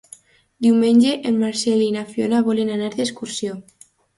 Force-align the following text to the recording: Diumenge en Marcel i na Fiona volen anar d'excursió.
Diumenge 0.65 1.11
en 1.33 1.37
Marcel 1.43 1.85
i 1.89 1.91
na 1.99 2.07
Fiona 2.15 2.43
volen 2.51 2.73
anar 2.79 2.91
d'excursió. 2.99 3.63